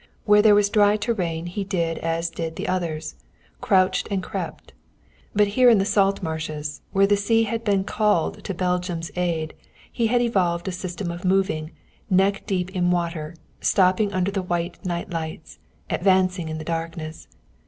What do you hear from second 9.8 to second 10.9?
he had evolved a